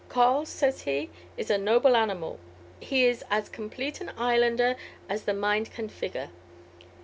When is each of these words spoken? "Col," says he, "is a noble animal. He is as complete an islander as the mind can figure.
"Col," 0.09 0.47
says 0.47 0.81
he, 0.81 1.11
"is 1.37 1.51
a 1.51 1.59
noble 1.59 1.95
animal. 1.95 2.39
He 2.79 3.05
is 3.05 3.23
as 3.29 3.49
complete 3.49 4.01
an 4.01 4.09
islander 4.17 4.75
as 5.07 5.25
the 5.25 5.33
mind 5.35 5.69
can 5.73 5.89
figure. 5.89 6.29